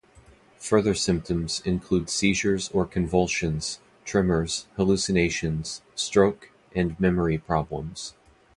Further 0.57 0.95
symptoms 0.95 1.61
include 1.63 2.09
seizures 2.09 2.69
or 2.69 2.87
convulsions, 2.87 3.79
tremors, 4.03 4.65
hallucinations, 4.75 5.83
stroke, 5.93 6.49
and 6.75 6.99
memory 6.99 7.37
problems. 7.37 8.15